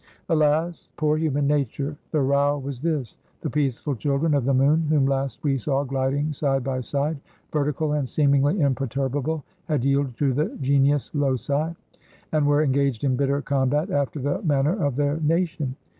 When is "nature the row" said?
1.45-2.57